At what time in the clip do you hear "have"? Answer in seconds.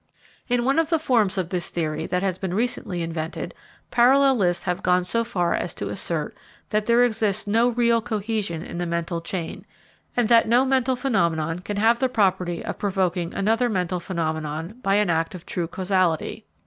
4.63-4.81, 11.77-11.99